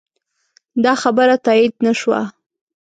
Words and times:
دا 0.83 0.93
خبره 1.03 1.35
تایید 1.45 1.73
نه 1.85 1.93
شوه. 1.99 2.21